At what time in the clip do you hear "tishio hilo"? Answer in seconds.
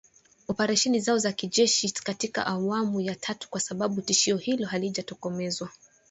4.01-4.65